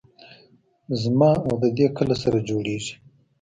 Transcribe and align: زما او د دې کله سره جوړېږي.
زما 1.01 1.31
او 1.45 1.53
د 1.63 1.65
دې 1.77 1.87
کله 1.97 2.15
سره 2.23 2.37
جوړېږي. 2.49 2.93